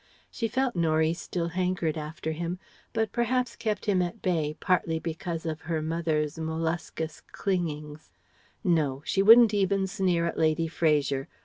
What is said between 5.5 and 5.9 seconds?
her